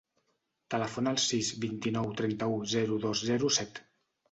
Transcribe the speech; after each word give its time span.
Telefona 0.73 1.13
al 1.15 1.19
sis, 1.25 1.51
vint-i-nou, 1.67 2.09
trenta-u, 2.23 2.59
zero, 2.75 3.01
dos, 3.07 3.25
zero, 3.31 3.55
set. 3.61 3.87